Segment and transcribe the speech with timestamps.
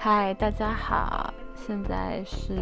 [0.00, 2.54] 嗨，大家好，现在是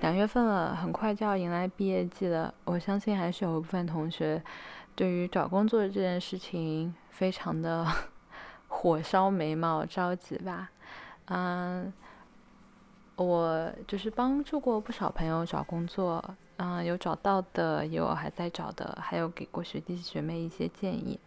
[0.00, 2.54] 两月份了，很快就要迎来毕业季了。
[2.64, 4.40] 我相信还是有一部分同学
[4.94, 7.84] 对于找工作这件事情非常的
[8.68, 10.70] 火烧眉毛、着急吧。
[11.26, 11.92] 嗯，
[13.16, 16.24] 我就是帮助过不少朋友找工作，
[16.58, 21.18] 嗯，有找到的，有还在找的，还有给过学弟学妹一些建议。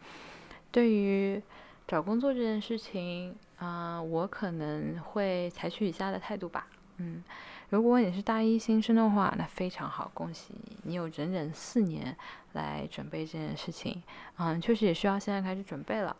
[0.71, 1.43] 对于
[1.85, 6.67] 找工作这件事情，啊，我可能会采取以下的态度吧。
[6.97, 7.23] 嗯，
[7.69, 12.15] 如果你是大一新生的话，那非常好，恭喜你，你有整整四年
[12.53, 14.01] 来准备这件事情。
[14.37, 16.15] 嗯，确实也需要现在开始准备了。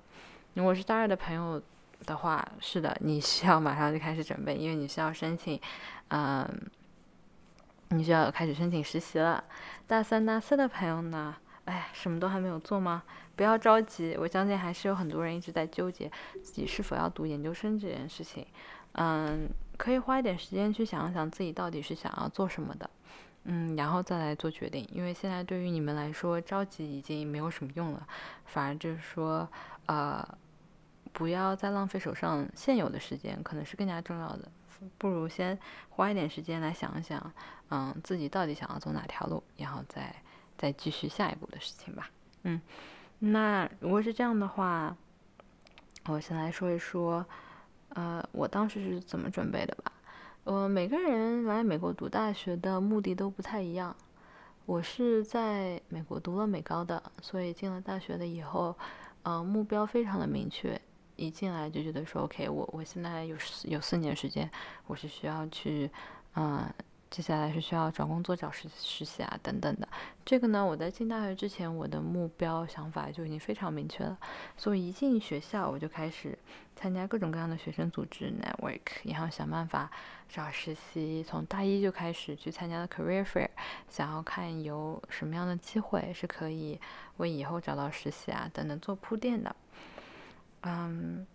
[0.54, 1.62] 如果是大二的朋友
[2.06, 5.60] 的话，是的，你需要马上就开始准备，因为你需要申请，
[6.10, 6.48] 嗯，
[7.90, 9.44] 你需要开始申请实习了。
[9.88, 11.36] 大三、大四的朋友呢？
[11.66, 13.04] 哎，什么都还没有做吗？
[13.36, 16.10] 不要着急，我相信还是有很多人一直在纠结
[16.42, 18.46] 自己是否要读研究生这件事情。
[18.94, 22.90] 嗯，可以花一点时间去想一想自己到底是想要做什么的，
[23.44, 24.88] 嗯，然后再来做决定。
[24.92, 28.08] 因为现在对于你们来说，着急已经没有什么用了，
[28.46, 29.50] 反而就是说，
[29.88, 30.26] 呃，
[31.12, 34.50] 不要再浪费手上现有的时间，可能是更加重要的。
[34.98, 35.58] 不如先
[35.90, 37.34] 花一点时间来想一想，
[37.70, 40.16] 嗯，自己到底想要走哪条路，然后再
[40.58, 42.10] 再继续下一步的事情吧。
[42.44, 42.62] 嗯。
[43.20, 44.96] 那如果是这样的话，
[46.08, 47.26] 我先来说一说，
[47.90, 49.92] 呃，我当时是怎么准备的吧。
[50.44, 53.96] 呃，每个人来美国读大学的目的都不太一样。
[54.66, 58.78] 我是在美国读了美高的，所以进了大学的以后，
[59.24, 60.80] 呃，目标非常的明确，
[61.16, 64.52] 一进来就觉得说，OK，我我现在有有四年时间，
[64.88, 65.90] 我是需要去，
[66.36, 66.70] 嗯。
[67.12, 69.88] 接下来是需要找工作、找实实习啊，等等的。
[70.26, 74.18] 这个呢，我在进大学之前，我的目标想法就已经非常明确了。
[74.58, 76.38] 所以一进学校，我就开始
[76.76, 79.90] 参加各种各样的学生组织 network，然后想办法
[80.28, 81.24] 找实习。
[81.24, 83.50] 从大一就开始去参加 career fair，
[83.88, 86.80] 想要看有什么样的机会是可以
[87.18, 89.56] 为以后找到实习啊等等做铺垫的。
[90.62, 91.26] 嗯。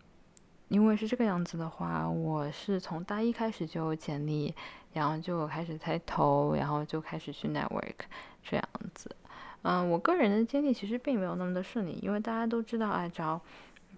[0.68, 4.54] 因为是这个样子的话，我是从大一开始就简历，
[4.92, 7.94] 然后就开始在投，然后就开始去 network
[8.42, 9.14] 这样子。
[9.62, 13.40] 嗯，我个人的经历其实并没有那么的顺利，因为大家都知道啊，找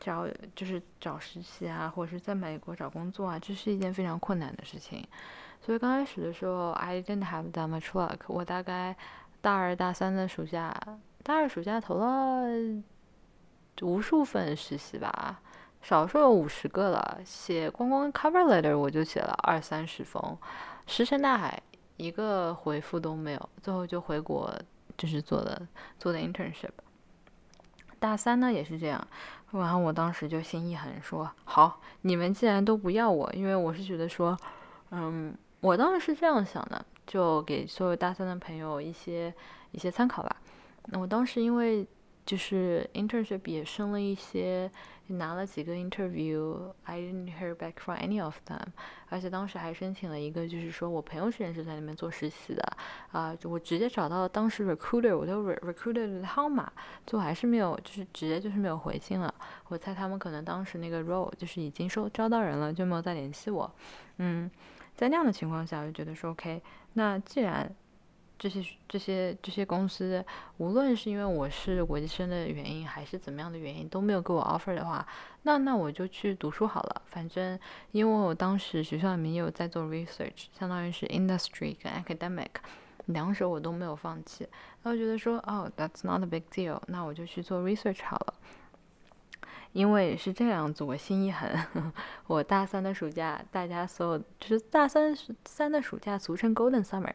[0.01, 0.27] 找
[0.57, 5.07] 就是找实习啊，或者是在美国找工作啊，这是一件非常困难的事情。
[5.61, 8.19] 所以刚开始的时候，I didn't have that much luck。
[8.27, 8.97] 我大概
[9.41, 10.77] 大二大三的暑假，
[11.23, 12.49] 大二暑假投了
[13.83, 15.41] 无数份实习吧。
[15.81, 20.37] 少说有五十个了，写光光 cover letter 我就写了二三十封，
[20.87, 21.63] 石沉大海，
[21.97, 23.49] 一个回复都没有。
[23.63, 24.53] 最后就回国，
[24.97, 25.67] 就是做的
[25.99, 26.71] 做的 internship。
[27.99, 29.07] 大三呢也是这样，
[29.51, 34.37] 然后我当时就心一狠，说好，你们既然都不要我，因为我是觉得说，
[34.91, 39.33] 嗯，我当时是这样想的，就给所有大三的朋友一些
[39.71, 40.37] 一些参考吧。
[40.87, 41.87] 那我当时因为。
[42.25, 44.71] 就是 internship 也升了一些，
[45.09, 48.67] 拿了几个 interview，I didn't hear back from any of them。
[49.09, 52.63] 而且当时还申请了一个，就是说我朋友是认识在那边做实习的，
[53.11, 56.73] 啊，我直接找到当时 recruiter，我的 recruiter 的号码，
[57.07, 59.35] 最后还是没有，就是直接就是没有回信了。
[59.69, 63.71] 我猜他们可能当时那个 role 就是已经收招到人了，就没有再联系我。
[64.19, 64.51] 嗯，
[64.95, 66.63] 在那样的情况下，我就觉得说 OK，
[66.95, 67.71] 那既然
[68.43, 70.25] 这些这些这些公司，
[70.57, 75.07] 无论是因为我是国际生的原因，还是怎么样的原因，都没有给我 offer 的话，
[75.43, 77.03] 那那我就去读书好了。
[77.07, 77.57] 反正
[77.93, 82.49] 因为我当时学校里面也有在做 research，相当于是 industry 跟 academic
[83.07, 84.49] 两手我都没有放弃。
[84.83, 88.35] 那我觉得说，哦，that's not a big deal，那我就去做 research 好了。
[89.73, 91.49] 因为是这样子，我心一狠，
[92.27, 97.13] 我大三的暑假，大家所有就是大三三的暑假，俗称 golden summer。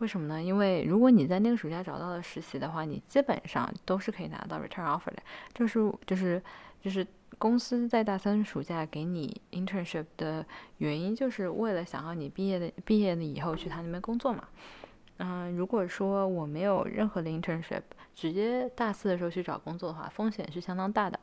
[0.00, 0.42] 为什么呢？
[0.42, 5.22] 因为如果你在那个暑假找到了实习的话，你基本上都是可以拿到 return offer 的。
[5.54, 6.42] 就是就是
[6.80, 7.06] 就是
[7.38, 10.44] 公司在大三暑假给你 internship 的
[10.78, 14.48] 原因，就是为了想要你毕业的毕业了以后去他那边工作嘛。
[15.18, 17.82] 嗯，如果说我没有任何的 internship，
[18.14, 21.20] 直接大四的时候去找工作的话，风险是相当大的。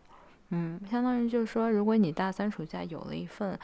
[0.49, 3.59] 嗯，相当于就是说，如果你大三暑假有了一份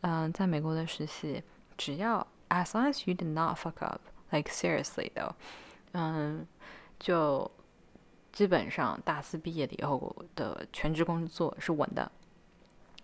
[0.00, 1.40] 嗯在美国的实习，
[1.78, 4.00] 只要 as long as you did not fuck up。
[4.30, 5.32] Like seriously though，
[5.92, 6.46] 嗯，
[6.98, 7.50] 就
[8.32, 12.10] 基本上大四毕业的以后的全职工作是稳的，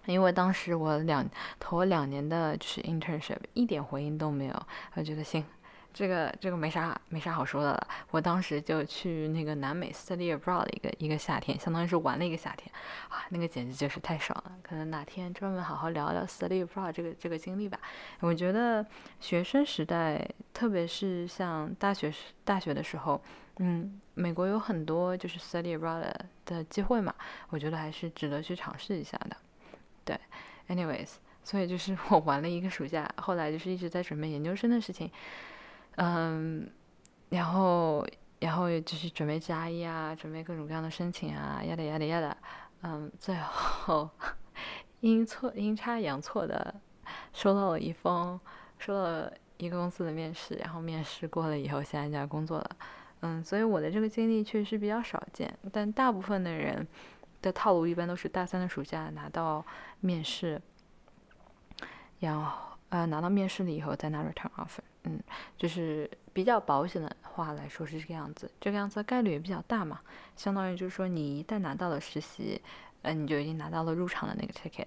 [0.07, 1.25] 因为当时我两
[1.61, 5.45] 头两年的就是 internship，一点回音都没有，我觉得行，
[5.93, 7.89] 这个这个没啥没啥好说的了。
[8.11, 12.71] 我当时就去那个南美 study abroad 的一个一个夏天，相当于是玩了一个夏天
[13.09, 14.53] 啊，那个简直就是太爽了。
[14.63, 17.79] 可能哪天专门好好聊聊 study abroad 这个这个经历吧。
[18.21, 18.85] 我觉得
[19.21, 23.23] 学生时代，特别是像大学时大学的时候，
[23.59, 26.11] 嗯，美国有很多就是 study abroad
[26.47, 27.15] 的机会嘛，
[27.51, 29.37] 我觉得还是值得去尝试一下的。
[30.05, 30.19] 对
[30.69, 31.11] ，anyways，
[31.45, 35.11] 所以就是 我玩了一个暑假，后来就是一直在准备研究生的事情。
[35.97, 36.71] 嗯，
[37.29, 38.07] 然后，
[38.41, 42.37] 然后就是准备加一啊，准备各种各样的申请啊，呀的呀的呀的，
[42.83, 44.09] 嗯，最后
[45.01, 46.75] 阴错阴差阳错的
[47.33, 48.41] 收到了一封，
[48.79, 52.77] 收到了一个公司的面试，然后面试过了以后，现在在工作了，
[53.21, 56.87] 嗯，所以我的这个经历确实比较少见，但大部分的人
[57.43, 59.65] 的套路一般都是大三的暑假拿到
[60.01, 60.61] 面试，
[62.21, 64.81] 然后呃拿到面试了以后再拿 return offer。
[65.05, 65.21] 嗯，
[65.57, 69.99] 就是比较保险的话来说是这个样子，这个样子的概率也比较大嘛。
[70.37, 72.63] 相当于就是说，你一旦拿到了实习，
[73.03, 74.87] 呃，你就已经拿到了入场的那个 ticket。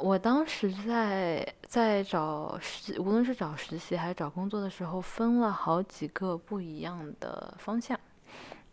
[0.00, 7.98] 我当时在在找实，无论是找实习还是找工作的时候，分了好几个不一样的方向。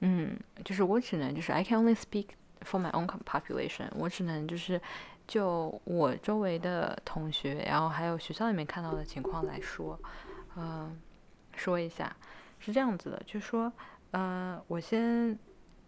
[0.01, 2.27] 嗯，就是我只能就是 I can only speak
[2.61, 4.79] for my own population，我只能就是。
[5.27, 9.99] 就我周围的同学，然后还有学校里面看到的情况来说，
[10.55, 10.97] 嗯，
[11.53, 12.15] 说一下
[12.59, 13.71] 是这样子的，就说，
[14.11, 15.37] 嗯，我先，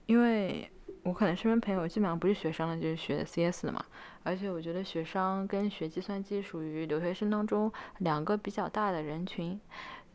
[0.08, 0.70] 因为
[1.04, 3.84] 我可能身边朋友基本上不是学生了，就是学 CS 的嘛，
[4.24, 9.58] 而且我觉得学商跟学计算机属于留学生当中两个比较大的人群，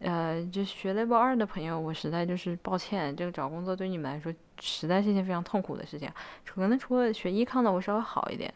[0.00, 4.30] 呃，就学 Level 二的朋友，我实在就是抱歉，这个找工作对你们来说
[4.60, 6.12] 实在是一件非常痛苦的事情，
[6.44, 8.52] 可能除了学医康的我稍微好一点。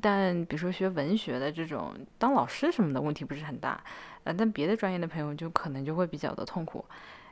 [0.00, 3.82] 但比如说学文学的这种当老师什么的问题不是很大，
[4.24, 6.84] 呃，但别的专业的朋友就可能就会比较的痛苦。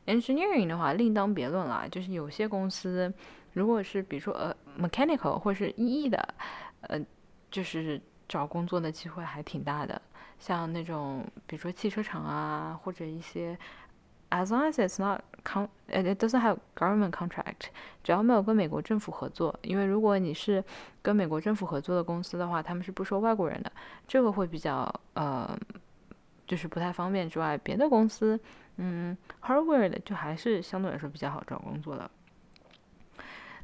[0.06, 3.12] Engineering 的话另当别论了，就是有些公司
[3.52, 6.34] 如果是比如说呃 mechanical 或是 EE 的，
[6.80, 7.00] 呃，
[7.50, 10.00] 就是找工作的机会还挺大的。
[10.38, 13.58] 像那种比如说汽车厂啊，或者一些。
[14.28, 17.68] As long as it's not con, it doesn't have government contract，
[18.02, 20.62] 只要没有跟美国政府合作，因为如果你是
[21.00, 23.70] 跟美国政府合作的公司的话，他们是不收外国人的，
[24.08, 25.56] 这个会比较呃，
[26.44, 27.30] 就是不太方便。
[27.30, 28.38] 之外，别的公司，
[28.78, 32.10] 嗯，hardware 的就还是相对来说比较好找工作的。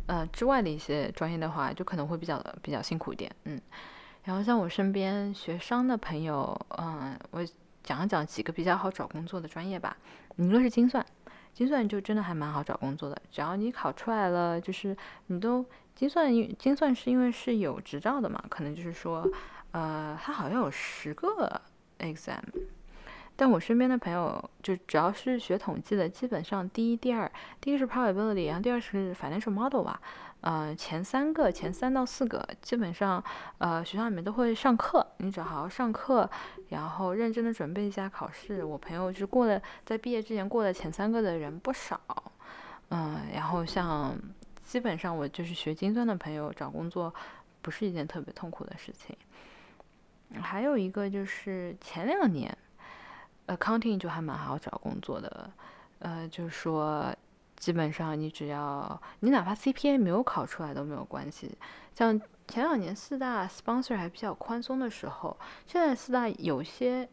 [0.07, 3.61] 呃，之外的一些专业的话，就可能会比较比较辛苦一点，嗯。
[4.23, 7.45] 然后像我身边学商的朋友，嗯，我。
[7.85, 9.97] 讲讲几个比较好找工作的专业吧。
[10.37, 11.05] 你若是精算，
[11.53, 13.21] 精算就真的还蛮好找工作的。
[13.31, 14.97] 只要你考出来了，就是
[15.27, 15.65] 你都
[15.95, 19.29] 精算，精算是因为是有执照的嘛，可能就是说，
[19.73, 21.61] 呃，它好像有十个
[21.99, 22.41] exam。
[23.35, 27.31] 但我身边的朋友，就只要是学统计的，基本上第一、第二，
[27.61, 30.01] 第一是 probability，然后第二是 financial model 吧。
[30.43, 33.23] 呃，前三个，前三到四个，基本上，
[33.59, 36.29] 呃，学校里面都会上课，你只要好好上课，
[36.71, 38.65] 然后认真的准备一下考试。
[38.65, 42.01] 我朋友就是过了，在毕业之前过了前三个的人不少，
[42.91, 44.19] 嗯，然后像
[44.65, 47.15] 基本上我就是学精算的朋友找工作
[47.61, 49.17] 不是一件特别痛苦的事情。
[50.41, 52.59] 还有一个就是前两年
[53.47, 55.51] ，accounting 就还蛮好找工作的，
[56.01, 57.15] 呃，就说。
[57.63, 61.57] 基本上你只要你哪怕 CPA 没有考出来都没有关系。
[61.95, 67.09] 像前两年四大 sponsor 还比较宽松的时候，现在四大有些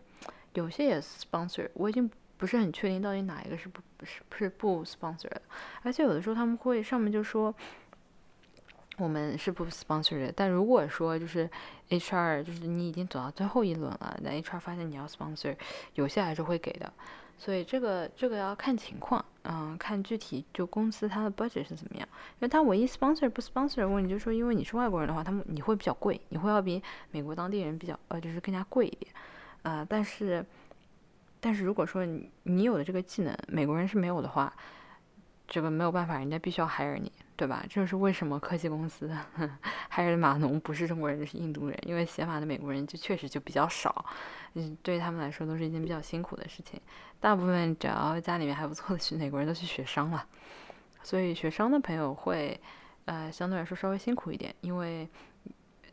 [0.54, 5.40] 有些也 sponsor，我已经不是很确定到底哪一个是不是不是不 sponsor 的。
[5.84, 7.54] 而且有的时候他们会上面就说
[8.98, 11.48] 我们是不 sponsor 的，但如果说就是
[11.90, 15.56] HR 就是你已经走到最后一轮了，那 HR 发现你要 sponsor，
[15.94, 16.92] 有些还是会给的。
[17.38, 22.08] 所以这个这个要看情况，嗯，看具体就公司它的 budget 是怎么样。
[22.34, 29.12] 因为它唯一 sponsor 不 sponsor 的问题就是说，因为你是外国人的话，他们你会比较贵，你会要比美国当地人比较呃，就是更加贵一点，
[29.64, 30.46] 呃，但是
[31.40, 34.54] 但是如果说你你有的这个技能，美国人是没有的话，
[35.48, 37.12] 这个没有办法，人家必须要 hire 你。
[37.40, 37.64] 对吧？
[37.70, 39.10] 这就是为什么科技公司
[39.88, 44.04] 还是码农不是中国人，是印度人，因为写码的美国人就确实就比较少，
[44.56, 46.82] 嗯，对他们来说都是一件比较辛苦的事情。
[47.22, 50.28] 大部分只要家里面还不错的去美国人都去学商了，
[51.02, 52.60] 所以学商的朋友会
[53.06, 55.08] 呃相对来说稍微辛苦一点，因为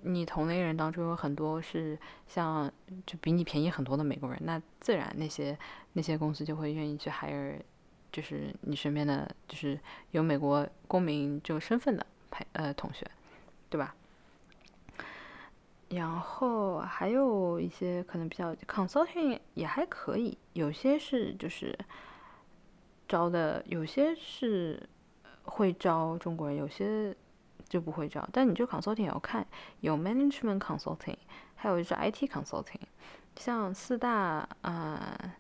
[0.03, 2.69] 你同类人当中有很多是像
[3.07, 5.57] 就比你便宜很多的美国人，那自然那些
[5.93, 7.61] 那些公司就会愿意去 hire。
[8.17, 9.79] 就是你身边的，就是
[10.13, 13.07] 有美国公民这个身份的朋呃同学，
[13.69, 13.95] 对吧？
[15.91, 21.79] 然后还有一些可能比较 consulting 也还可以，有些是就是
[23.07, 24.83] 招的，有些是
[25.43, 27.15] 会招中国人，有些
[27.69, 28.27] 就不会招。
[28.33, 29.47] 但你这 consulting 也要看，
[29.81, 31.19] 有 management consulting，
[31.55, 32.81] 还有就是 IT consulting。
[33.37, 35.37] 像四大啊，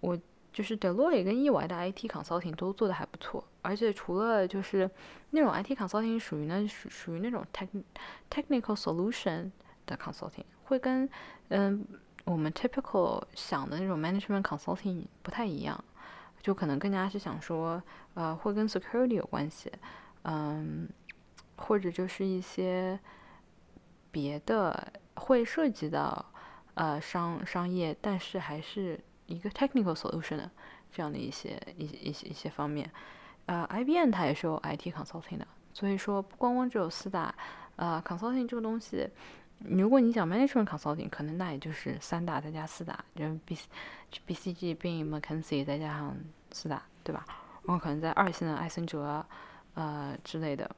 [0.00, 0.18] 我
[0.52, 3.44] 就是 Deloitte 跟 EY 的 IT consulting 都做的还不错。
[3.62, 4.90] 而且除了就是
[5.30, 7.68] 那种 IT consulting 属于呢属属于那种 tech
[8.30, 9.50] technical solution
[9.86, 11.08] 的 consulting，会跟
[11.48, 11.84] 嗯
[12.24, 15.82] 我们 typical 想的那种 management consulting 不太一样，
[16.40, 17.82] 就可能更加是想说
[18.14, 19.72] 呃会跟 security 有关系，
[20.22, 20.88] 嗯
[21.56, 22.98] 或者就是一些
[24.10, 26.24] 别的会涉及到
[26.74, 30.50] 呃商商业，但是还是一个 technical solution 的
[30.92, 32.90] 这样的一些一些一些一些方面。
[33.46, 37.34] 呃，IBM 它也是有 IT consulting 的，所以说不光光只有四大，
[37.76, 39.08] 呃，consulting 这个东西，
[39.58, 43.58] 如果你讲 management consulting，可能那也就是三大再加四大，就是 B
[44.28, 46.16] BCG、并 McKinsey 再加上
[46.52, 47.24] 四大，对吧？
[47.64, 49.24] 然后可能在二线的艾森哲，
[49.74, 50.70] 呃之类的。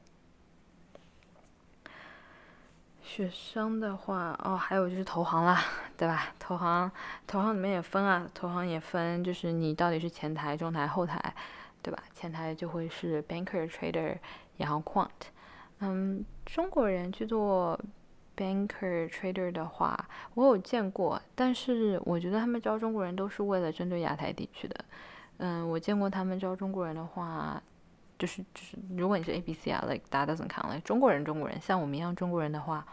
[3.03, 5.63] 学生的话，哦，还有就是投行啦，
[5.97, 6.33] 对吧？
[6.39, 6.91] 投行，
[7.25, 11.33] 投行里面也分啊，投行也分，就是你到底是前台、中台、后台。
[11.85, 12.03] 对吧？
[12.15, 14.17] 前台就会是 banker trader，
[14.57, 15.07] 然后 quant。
[15.81, 17.79] 嗯，中国人去做
[18.35, 24.85] banker trader 的话，我有见过，但是我觉得他们招中国人都是为了针对亚太地区的。
[25.37, 27.61] 嗯，我见过他们招中国人的话，
[28.17, 32.83] 就是就是，如果你是 A B C 啊，like 大家都怎么看？like 中国人中国人，像我们一样中国人的话，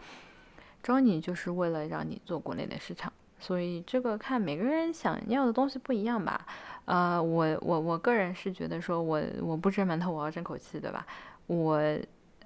[0.83, 3.11] 招你就是为了让你做国内的市场。
[3.39, 6.45] 所以这个看每个人想要的东西不一样吧。
[6.85, 11.05] 呃，我我我个人是觉得说，我我不蒸馒头，我要争口气，对吧？
[11.47, 11.81] 我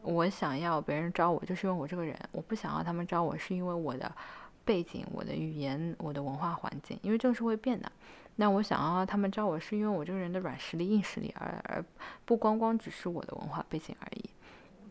[0.02, 4.12] 我想要别人招我，就是因为我这个人；我不想要他们招我，是因为我的
[4.64, 7.92] 背景、我的语言、我的文化环境，因为这个是会变的。
[8.36, 11.84] 那我想要他们招我，是因为我这个人的软实力、硬实力，而而
[12.26, 14.30] 不光光只是我的文化背景而已。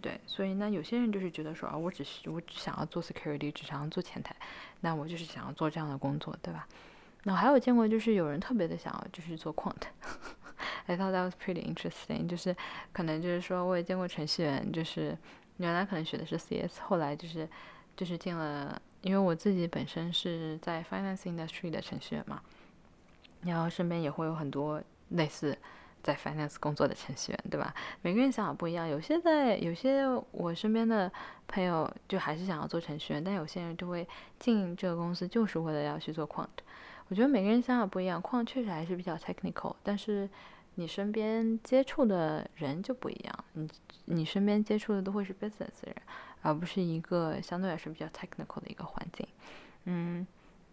[0.07, 4.37] 对，所以呢，有些人就是觉得说，啊，我只是我只想要做 security，只想要做前台，
[4.83, 6.69] 那我就是想要做这样的工作，对吧？
[7.25, 12.29] 那还有见过，就是有人特别的想要，就是做 quant，I thought that was pretty interesting。
[12.29, 12.55] 就是
[12.93, 15.19] 可能就是说，我也见过程序员，就是
[15.57, 17.49] 原来可能学的是 CS，后来就是
[17.97, 22.41] 就是进了，因为我自己本身是在 finance industry 的程序员嘛，
[23.43, 25.59] 然后身边也会有很多类似
[26.03, 27.75] 在 finance 工作的程序员，对吧？
[28.03, 31.11] 每个人想法不一样，有些在有些我身边的
[31.49, 34.07] 朋友就还是想要做程序员，但有些人就会
[34.39, 36.47] 进这个公司就是为了要去做 quant。
[37.09, 40.29] 我觉得每个人想法不一样，矿确实还是比较 technical，但是
[40.75, 43.69] 你身边接触的人就不一样，你
[44.07, 45.95] 你身边接触的都会是 business 人，
[46.43, 49.27] 而不是一个相对来说比较 technical 的一个环境。
[49.85, 50.27] 嗯，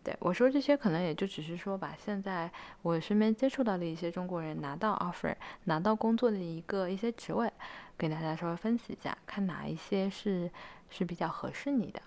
[0.03, 7.51] 对我说这些可能也就只是说把现在我身边接触到的一些中国人拿到 offer 拿到工作的一个一些职位，
[7.98, 10.51] 给大家稍微分析一下，看哪一些是
[10.89, 12.01] 是比较合适你的。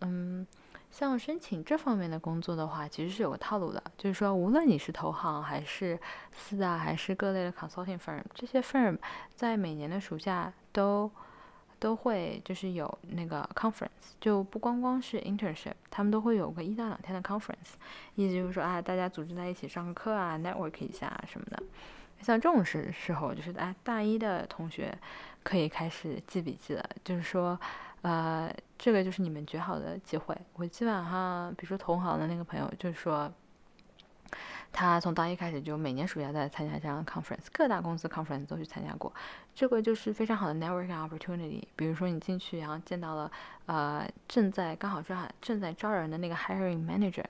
[0.00, 0.46] 嗯。
[0.90, 5.98] 像申请这方面的工作的话，其实是有个套路的，就是说，无论你是投行还是
[6.30, 8.96] 四大，还是各类的 consulting firm，这些 firm
[9.34, 11.10] 在每年的暑假都
[11.84, 17.74] 都会就是有那个 conference，就不光光是 internship，他们都会有个一到两天的 conference，
[18.14, 21.62] 意思就是说啊，大家组织在一起上课啊，network 一下什么的。
[22.22, 24.96] 像这种时时候，就是哎，大一的同学
[25.42, 27.60] 可以开始记笔记了，就是说。
[28.04, 30.36] 呃，这个就是你们绝好的机会。
[30.56, 33.32] 我基本上，比如说同行的那个朋友，就是说，
[34.76, 39.10] 他从大一开始就每年暑假在参加这样的 conference，各大公司 conference 都去参加过。
[39.54, 41.62] 这个就是非常好的 networking opportunity。
[41.76, 43.30] 比如说你进去，然后见到了
[43.66, 47.24] 呃正在刚好正正在招人的那个 hiring manager，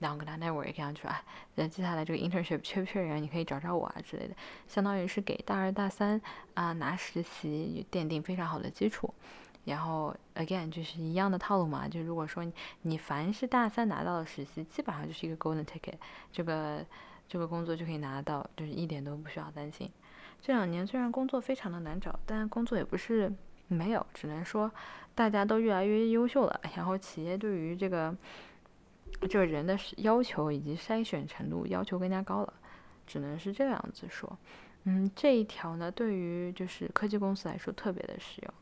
[0.00, 1.22] 然后跟他 network，然后就说哎，
[1.54, 4.34] 那接下来这个 internship 缺不缺人，你可以找找我啊之类的，
[4.66, 6.20] 相当于是给大二大三
[6.54, 9.14] 啊拿实习奠定非常好的基础。
[9.64, 11.86] 然后，again 就是一样的套路嘛。
[11.86, 12.44] 就如果说
[12.82, 15.94] 你凡是大三拿到的实习，基本上就是一个 golden ticket，
[16.32, 16.84] 这个
[17.28, 19.90] 这个工作就可以拿到，就是一点都不需要担心。
[20.40, 23.32] 这两年虽然工作非常的难找，但工作也不是
[23.68, 24.68] 没有，只能说
[25.14, 26.60] 大家都越来越优秀了。
[26.74, 28.12] 然后企业对于这个
[29.30, 32.52] 这个人的要求以及筛选程度要求更加高了，
[33.06, 34.36] 只能是这样子说。
[34.84, 38.52] 嗯，这一条呢，对于就是科技公司来说特别的实用。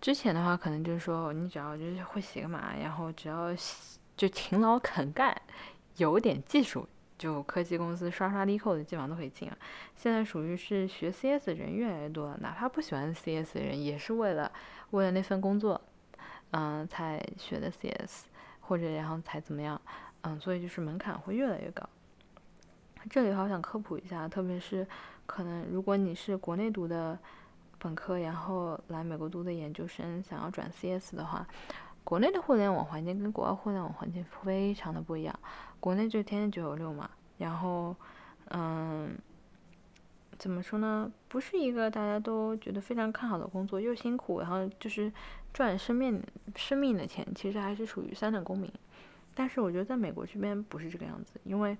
[0.00, 3.48] 之前的话，可能就是说，你只要就是会写个码，然后只要
[4.16, 5.36] 就勤劳肯干，
[5.96, 6.88] 有点技术，
[7.18, 9.58] 就科技公司刷刷力扣的基本上都可以进了。
[9.96, 14.50] 现在属于是学 CS 的人越来越多了，哪怕不喜欢 CS 的人，也是为了
[14.90, 15.80] 为了那份工作，
[16.52, 18.26] 嗯，才学的 CS，
[18.60, 19.80] 或者然后才怎么样，
[20.20, 21.88] 嗯，所以就是门槛会越来越高。
[23.10, 24.86] 这里好想科普一下，特别是
[25.26, 27.18] 可能如果你是国内读的
[27.78, 31.46] 本科，然后来美国读的研究生，想要转 CS 的话，
[32.04, 35.38] 国内的互联网环境跟国外互联网环境非常的不一样。
[35.78, 37.08] 国内就天天九九六嘛，
[37.38, 37.94] 然后，
[38.50, 39.16] 嗯，
[40.38, 41.10] 怎么说呢？
[41.28, 45.12] 不是一个大家都觉得非常看好的工作，又辛苦，然后就是
[45.52, 46.22] 赚生命
[46.56, 48.72] 生命的钱，其实还是属于三等公民。
[49.34, 51.76] 但是我觉得在美国这边不是这个样子，因为。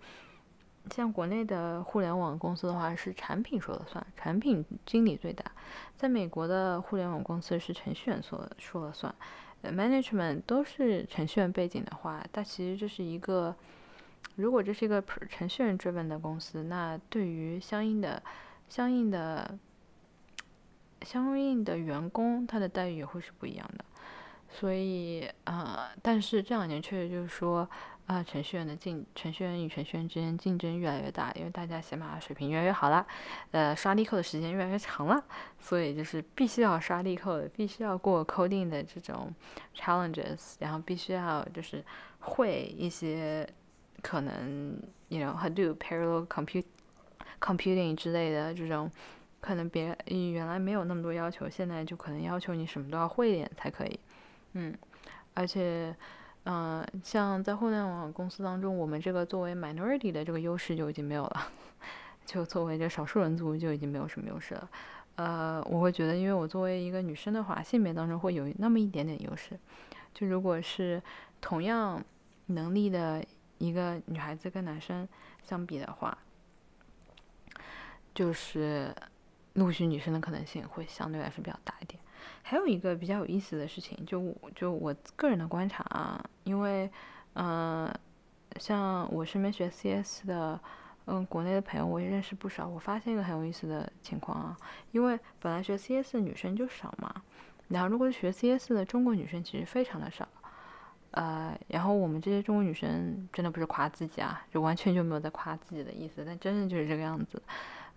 [0.90, 5.45] 像国内的互联网公司的话，是产品说了算，产品经理最大。
[5.97, 9.14] 在美国的互联网公司是程序员说了说了算，
[9.62, 13.54] 呃，management 都是程序员背景的话，它其实这是一个，
[14.37, 18.23] 如果这是一个程序员 driven 的公司，那对于相应的、
[18.68, 19.59] 相应的、
[21.02, 23.85] 相应的员工，他的待遇也会是不一样的。
[24.50, 27.68] 所以，呃，但是这两年确实就是说。
[28.08, 33.06] 啊，程序员的竞，程序员与程序员之间竞争越来越大，因为大家写码水平越来越好了，
[33.50, 35.22] 呃，刷力扣的时间越来越长了，
[35.60, 39.30] 所以就是必须要刷力扣的，必须要过 coding 的这种
[39.76, 41.84] challenges，然后必须要就是
[42.20, 43.46] 会一些
[44.00, 46.64] 可能，you know Hadoop parallel compute
[47.38, 48.90] computing 之类的这种，
[49.38, 54.00] 可能别原来没有那么多要求，现在就可能要求你什么都要会一点才可以，
[54.54, 54.74] 嗯，
[55.34, 55.94] 而且。
[56.45, 61.49] 嗯，像在互联网公司当中，我们这个作为 minority 的这个优势就已经没有了，
[62.25, 64.71] 就作为这少数人族就已经没有什么优势了。
[65.16, 69.59] 呃，我会觉得，因为我作为一个女生的话，性别当中会有那么一点点优势。
[70.14, 71.02] 就如果是
[71.40, 72.02] 同样
[72.47, 73.23] 能力的
[73.59, 75.07] 一个女孩子跟男生
[75.42, 76.16] 相比的话，
[78.14, 78.95] 就是
[79.54, 82.00] 录取女生的可能性会相对来说比较大一点。
[82.42, 86.90] 还有一个比较有意思的事情，就就我个人的观察啊，因为，
[87.35, 87.92] 嗯，
[88.58, 90.58] 像我身边学 CS 的，
[91.06, 92.66] 嗯，国内的朋友我也认识不少。
[92.66, 94.56] 我发现一个很有意思的情况啊，
[94.92, 97.23] 因为本来学 CS 的女生就少嘛，
[97.68, 100.26] 然后如果学 CS 的中国女生其实非常的少，
[101.12, 107.42] 呃，然后我们这些中国女生真的不是夸自己啊，就完全就没有在夸自己的意思，但真的就是这个样子，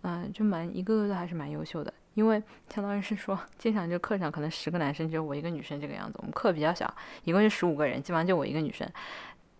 [0.01, 1.93] 嗯，就蛮一个个都还是蛮优秀的。
[2.13, 6.17] 因为相当于是说，经常就课上可能十个男生只有我一个女生这个样子。
[6.19, 6.93] 我们课比较小，
[7.23, 8.89] 一共就十五个人，基本上就我一个女生。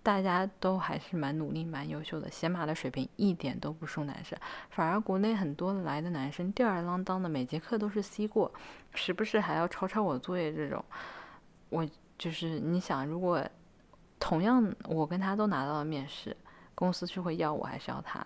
[0.04, 4.38] 大家都还是蛮努力、蛮优秀的，写码的水平一点都不输男生。
[4.72, 8.52] 反而国内很多来的男生吊儿郎当的，每节课都是 C 过，
[8.96, 10.84] 时不时还要抄抄我作业这种。
[11.70, 11.88] 我
[12.18, 13.42] 就是你想，如果
[14.20, 16.36] 同样我跟他都拿到了面试，
[16.74, 18.26] 公司是会要我还是要他？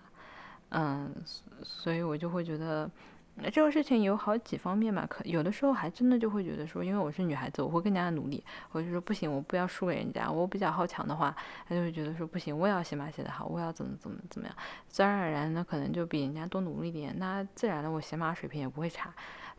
[0.70, 1.14] 嗯，
[1.62, 2.90] 所以我就会觉得。
[3.38, 11.36] 那这个事情有好几方面嘛，可有的时候还真的就会觉得说，因为我是女孩子，我会更加努力，我就说不行，我不要输给人家，我比较好强的话，
[11.68, 14.56] 他就会觉得说不行，我也要写码写得好，我要怎么怎么怎么样，
[14.88, 19.12] 自然而然的，可能就比人家多努力一点，那自然的我写码水平也不会差。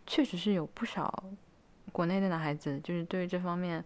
[0.08, 1.24] 确实是有不少
[1.92, 3.84] 国内的男孩子，就是对于这方面，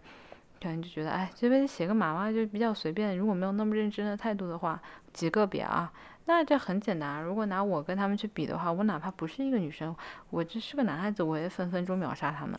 [0.62, 4.80] 可能就觉得，哎，这边写个码嘛，就比较随便，如果没有那么认真的态度的话，
[5.12, 5.92] 极个别啊。
[6.24, 9.94] 那这很简单，如果拿我跟他们去比的话，我哪怕不是一个女生，
[10.30, 12.58] 我只是个男孩子，我也分分钟秒杀他们。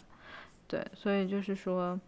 [0.67, 1.99] 对，所以就是说，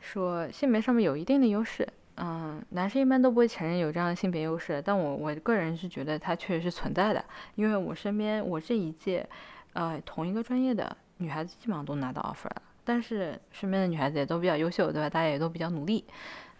[0.00, 9.26] 说性别上面有一定的优势，嗯，男生一般都不会承认有这样的性别优势，但我我个人是觉得它确实是存在的，因为我身边我这一届，
[9.72, 15.08] 呃，同一个专业的女孩子基本上都拿到 offer 了，但是身边的女孩子也都比较优秀，对吧？
[15.08, 16.04] 大家也都比较努力，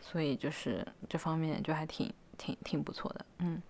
[0.01, 2.11] 所以就是这方面就还挺。
[2.38, 3.61] 挺挺不错的，嗯，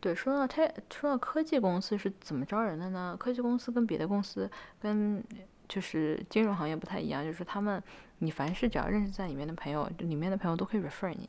[0.00, 3.16] 对，说到他说到科技公司是怎么招人的呢？
[3.18, 5.22] 科技公司跟别的公司跟
[5.68, 7.82] 就是金融行业不太一样，就是他们
[8.18, 11.28] 你凡是只要认识在里面的朋友，里面的朋友都可以 refer 你。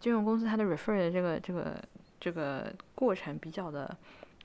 [0.00, 1.82] 金融公司它的 refer 的这个这个
[2.20, 3.96] 这个过程比较的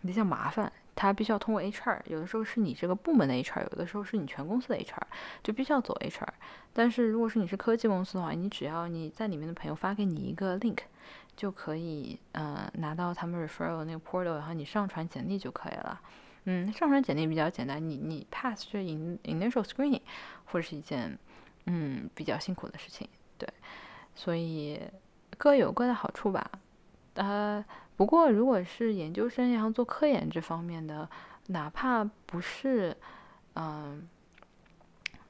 [0.02, 5.02] 比较麻烦，它必须要通过 HR，有的时候是你这个部门的 HR，有的时候是你全公司的 HR，
[5.44, 6.28] 就必须要走 HR。
[6.74, 10.80] 但是如果是你是科技公司的话，你只要你在里面的朋友发给你一个 link。
[11.40, 16.02] 就可以，呃，拿到他们 referral 那个 portal，然后你上传简历就可以了。
[16.44, 20.02] 嗯，上传简历比较简单，你你 pass 这 in initial screening
[20.44, 21.18] 或者是一件，
[21.68, 23.08] 嗯，比较辛苦的事情。
[23.38, 23.48] 对，
[24.14, 24.82] 所以
[25.38, 26.52] 各有各的好处吧。
[27.14, 27.64] 呃，
[27.96, 31.10] 不过如果是研究生然后做科研这方面的，
[31.48, 32.98] 哪怕不是，
[33.56, 34.06] 嗯，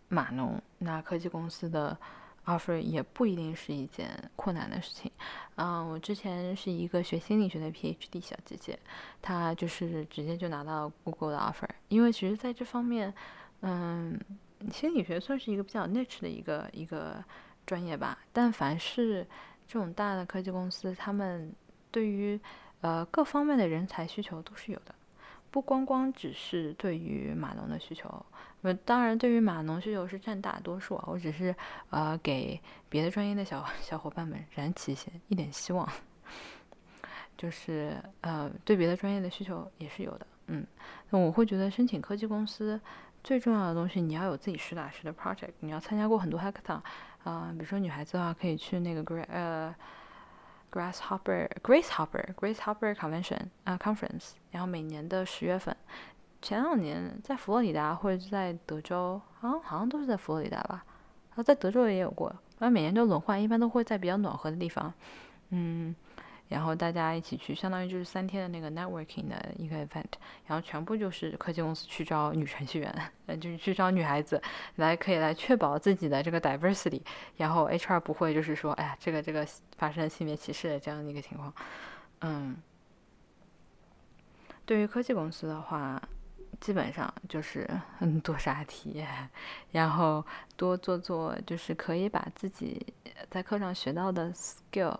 [0.07, 1.95] 码农，那科技公司的。
[2.49, 5.11] Offer 也不一定是一件困难的事情，
[5.55, 8.79] 嗯，我之前是一个学心理学的 PhD 小姐姐，
[9.21, 13.13] 她就是直接就拿到 Google 的 offer，因为其实在这方面，
[13.61, 14.19] 嗯，
[14.71, 17.23] 心理学算是一个比较 niche 的一个一个
[17.65, 18.17] 专业吧。
[18.33, 19.25] 但凡是
[19.67, 21.53] 这种大的科技公司，他们
[21.91, 22.39] 对于
[22.81, 24.95] 呃各方面的人才需求都是有的，
[25.51, 28.25] 不光光只是对于码农的需求。
[28.61, 31.05] 那，当然对于码农需求是占大多数啊。
[31.07, 31.55] 我只是
[31.89, 32.59] 呃给
[32.89, 35.87] 别的专业的小 小伙伴们燃起一些一点希望，
[37.37, 40.27] 就是呃对别的专业的需求也是有的。
[40.47, 40.65] 嗯，
[41.09, 42.79] 那我会觉得申请科技公司。
[43.21, 46.79] 最重要的东西，你要有自己实打实的 project，你要参加过很多 hackathon，
[47.25, 49.75] 啊，比如说女孩子的话，可以去那个 Gra 呃
[50.71, 55.75] Grasshopper, Grasshopper, Grasshopper Convention 啊 conference，然后每年的十月份，
[56.41, 60.83] 前两年在佛罗里达或者在德州，好啊，好像都是在佛罗里达吧，
[61.31, 64.93] 然啊，在德州也有过，反正每年都轮换，一般都会在比较暖和的地方，
[65.49, 65.95] 嗯。
[66.49, 70.11] 然后大家一起去，相当于就是三天的那个 networking 的一个 event，
[70.47, 74.41] 然后全部就是科技公司去招女程序员，呃，就是去招女孩子
[74.77, 77.01] 来，可以来确保自己的这个 diversity，
[77.37, 81.53] 然后 HR 不会就是说，哎呀，这个这个发生性别歧视的这样的一个情况。
[82.21, 82.57] 嗯，
[84.65, 86.01] 对于科技公司的话，
[86.59, 89.05] 基本上就是嗯多刷题，
[89.71, 90.25] 然后
[90.57, 92.85] 多做做，就是可以把自己
[93.29, 94.97] 在课上学到的 skill。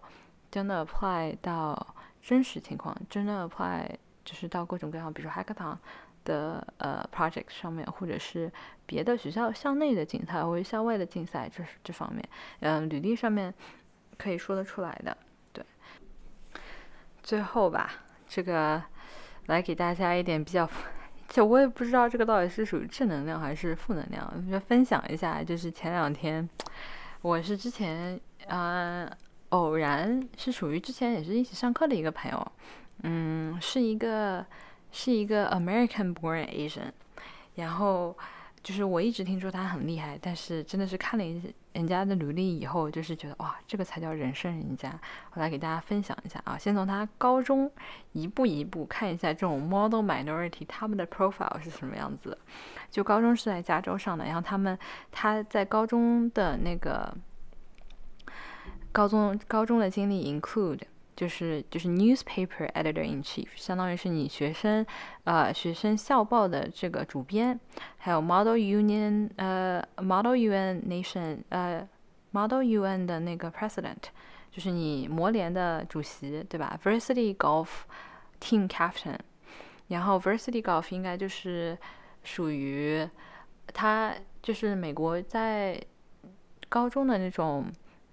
[0.52, 3.88] 真的 apply 到真实情况，真的 apply
[4.26, 5.78] 就是到各种各样，比如说 hackathon
[6.26, 8.52] 的呃 project 上面，或者是
[8.86, 12.28] 别的学校校内的竞赛或者校外的竞赛，这是这方面，
[12.60, 13.54] 嗯，履历上面
[14.18, 15.16] 可以说得出来的。
[15.54, 15.64] 对，
[17.24, 17.92] 最后吧，
[18.28, 18.84] 这个
[19.48, 20.70] 来给大家一点比较，
[21.28, 26.48] 就我也不知道这个到底是属于正能量还是负能量，就分享一下，就是前两天
[27.22, 29.10] 我是之前嗯。
[29.50, 32.52] 偶然是属于之前也是一起上课的一个朋友，
[33.04, 34.46] 嗯，是一个
[34.92, 36.92] 是一个 American born Asian，
[37.56, 38.16] 然后
[38.62, 41.42] 就是我一直听说他很厉害，但是真的是看了一
[41.74, 44.92] 人家的履历以后，就是觉得哇，这个才叫人生人家。
[45.34, 47.72] 我来给大家分享一下啊，先从他高中
[48.12, 52.38] 一步一步看一下这种 model minority 他们的 profile 是什么样子。
[52.92, 54.78] 就高中是在加州上的，然后他们
[55.12, 57.12] 他在高中的那个。
[58.92, 60.82] 高中高中的经历 include
[61.16, 64.86] 就是就是 newspaper editor in chief，相当于是你学生
[65.26, 67.60] 呃学生校报的这个主编，
[67.98, 71.88] 还有 model union 呃 model UN nation 呃
[72.32, 73.98] model UN 的那个 president，
[74.50, 77.68] 就是你模联的主席对吧？varsity golf
[78.40, 79.18] team captain，
[79.90, 81.78] 然后 varsity golf 应该就是
[82.24, 83.06] 属于
[83.74, 85.80] 他就是美国在
[86.70, 87.66] 高中的那种。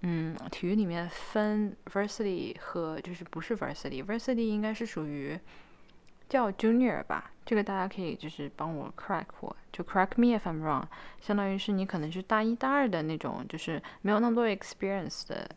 [0.09, 5.37] 嗯，体育里面分 varsity 和就是不是 varsity，varsity 应该是属于
[6.29, 7.29] 叫 junior 吧？
[7.45, 10.85] 这个大家可以就是帮我 correct 我，就 correct me if I'm wrong。
[11.19, 15.49] 相当于是你可能是大一大二的那种，就是没有那么多 experience 的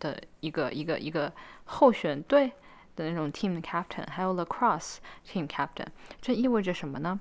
[0.00, 1.30] 的一个一个一个
[1.66, 2.50] 候选队
[2.96, 5.88] 的那种 team captain，还有 lacrosse team captain。
[6.18, 7.20] 这意味着什么呢？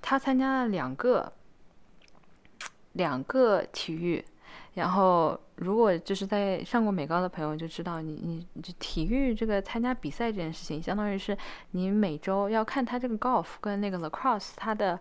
[0.00, 1.30] 他参加了两个
[2.94, 4.24] 两个体育。
[4.78, 8.12] 然后，如果就是在上过美高的朋友就知道，你
[8.54, 11.36] 你就体育这个参加比赛这件事情，相当于是
[11.72, 14.98] 你每周要看他这个 golf 跟那个 lacrosse 它的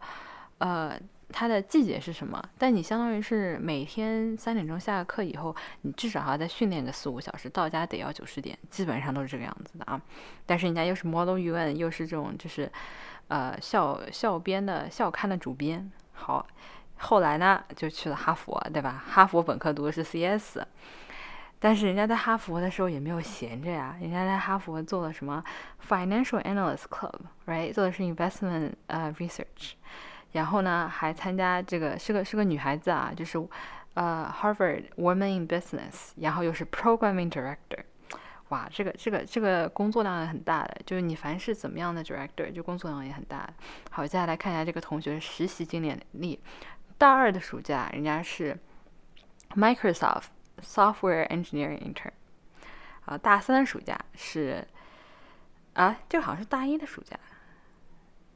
[0.58, 2.44] 呃它的季节是什么。
[2.58, 10.02] 但你相当于是每天三点钟下课以后，你至少还要再训练个四五小时，到家得要九十点，基本上都是这个样子的啊。
[10.46, 12.72] 但是人家又是 model UN，又是这种就是
[13.28, 16.48] 呃校校编的校刊的主编，好。
[17.00, 19.04] 后来呢，就去了哈佛，对吧？
[19.08, 20.60] 哈佛本科读的是 CS，
[21.60, 25.44] 但是人家在哈佛的时候也没有闲着呀，人家在哈佛做了什么
[25.88, 27.74] Financial Analyst Club，right？
[27.74, 29.74] 做的是 Investment 呃 Research，
[30.34, 33.38] 然后呢还参加这个是个是个女孩子啊，就是
[33.94, 37.84] 呃 Harvard Women in Business，然后又是 Programming Director，
[38.50, 43.50] 哇，这个这个这个工作量也很大的，就是你凡是怎么样的 Director，就工作量也很大。
[43.90, 46.40] 好，接下来看一下这个同学的实习经历。
[46.98, 48.58] 大二的暑假，人家是
[49.52, 50.26] Microsoft
[50.62, 52.12] Software Engineering Intern。
[53.06, 54.68] 啊，大三的暑假是
[55.74, 57.18] 啊，这个好像是大一的暑假。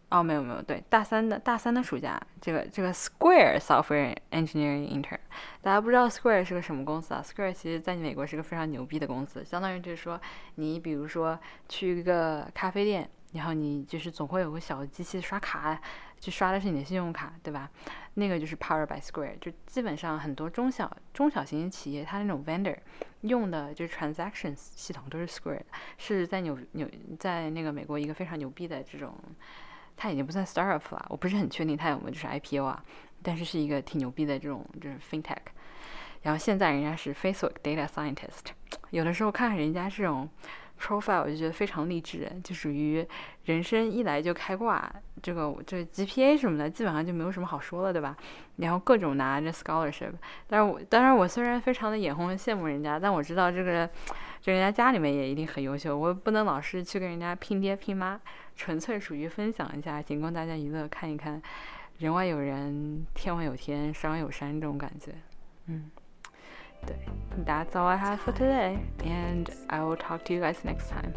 [0.09, 5.19] 哦，没有没有，对，大三的大三的暑假，这个这个 Square Software Engineering Intern。
[5.61, 10.19] 大家不知道 Square 是个什么公司啊？Square 其实在美国是个非常牛逼的公司，相当于就是说，
[10.55, 15.81] 你比如说去一个咖啡店，然后你就是总会有个小机器刷卡。
[16.21, 17.67] 就刷的是你的信用卡，对吧？
[18.13, 22.77] 那个就是 Power by Square，就基本上很多中小中小型企业，它那种 vendor
[23.21, 25.63] 用的就是 transactions 系统都是 Square，
[25.97, 29.17] 是在纽纽在那个美国一个非常牛逼的这种，
[29.97, 32.85] 它已经不算 startup 了，我不是很确定它有没有就是 IPO 啊，
[33.23, 35.37] 但是是一个挺牛逼的这种就是 FinTech。
[36.21, 38.51] 然后现在人家是 Facebook Data Scientist，
[38.91, 40.29] 有的时候看看人家这种
[40.81, 43.05] profile，我就觉得非常励志，就属于
[43.45, 44.91] 人生一来就开挂，
[45.21, 48.17] 这个这 GPA 什么的基本上就没有什么好说了，对吧？
[48.57, 50.11] 然后各种拿着 scholarship，
[50.47, 53.87] 但是我当然我虽然非常的眼红羡慕人家，但我知道这个
[54.41, 58.19] 就人家家里面也一定很优秀，我不能老是去跟人家拼爹拼妈，
[58.55, 61.41] 纯粹属于分享一下，仅供大家娱乐看一看，
[61.99, 65.13] 人外有人，天外有天，山外有山这种感觉，
[65.67, 65.91] 嗯。
[67.37, 71.13] That's all I have for today, and I will talk to you guys next time.